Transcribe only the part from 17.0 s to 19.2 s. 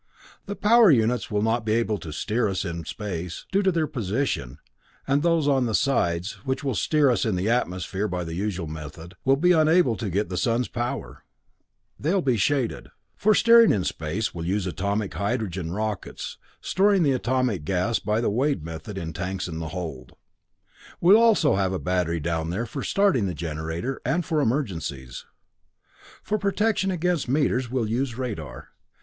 the atomic gas by the Wade method in